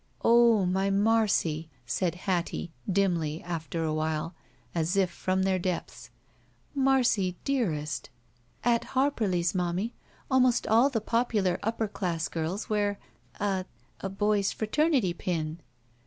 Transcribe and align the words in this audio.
"Oh— 0.23 0.65
my 0.65 0.89
Marcy!" 0.89 1.69
said 1.85 2.15
Hattie, 2.25 2.71
dimly, 2.91 3.43
after 3.43 3.83
a 3.83 3.93
while, 3.93 4.33
as 4.73 4.97
if 4.97 5.11
from 5.11 5.43
liieir 5.43 5.61
depths. 5.61 6.09
"Marcy, 6.73 7.35
dearest!" 7.45 8.09
"At— 8.63 8.81
at 8.83 8.89
Harperly's, 8.95 9.53
momie, 9.53 9.93
almost 10.31 10.65
all 10.65 10.89
the 10.89 11.01
popular 11.01 11.59
upper 11.61 11.87
class 11.87 12.29
girls 12.29 12.67
wear— 12.67 12.97
a— 13.39 13.65
a 14.01 14.09
boy's 14.09 14.51
fraternity 14.51 15.13
pin." 15.13 15.59